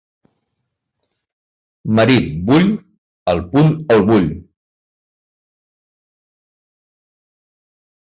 Marit 1.99 2.31
vull, 2.47 2.65
al 3.33 3.41
punt 3.51 3.69
el 3.97 4.01
vull. 4.07 4.25